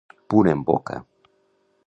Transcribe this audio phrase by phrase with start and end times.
[0.33, 0.97] Punt en boca.